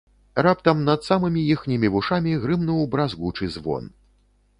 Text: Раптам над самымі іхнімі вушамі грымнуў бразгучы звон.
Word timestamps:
Раптам 0.45 0.79
над 0.85 1.03
самымі 1.09 1.43
іхнімі 1.55 1.91
вушамі 1.95 2.33
грымнуў 2.45 2.81
бразгучы 2.95 3.51
звон. 3.59 3.83